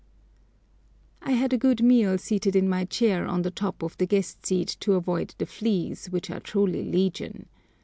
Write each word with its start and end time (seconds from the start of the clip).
I 1.21 1.33
had 1.33 1.53
a 1.53 1.59
good 1.59 1.83
meal 1.83 2.17
seated 2.17 2.55
in 2.55 2.67
my 2.67 2.85
chair 2.85 3.27
on 3.27 3.43
the 3.43 3.51
top 3.51 3.83
of 3.83 3.95
the 3.99 4.07
guest 4.07 4.43
seat 4.47 4.75
to 4.79 4.93
avoid 4.93 5.35
the 5.37 5.45
fleas, 5.45 6.07
which 6.07 6.31
are 6.31 6.39
truly 6.39 6.81
legion. 6.83 7.47